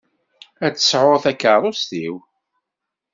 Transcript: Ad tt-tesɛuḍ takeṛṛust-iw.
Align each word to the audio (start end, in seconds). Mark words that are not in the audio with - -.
Ad 0.65 0.71
tt-tesɛuḍ 0.73 1.21
takeṛṛust-iw. 1.23 2.15